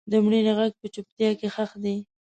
[0.11, 1.97] د مړینې غږ په چوپتیا کې ښخ دی.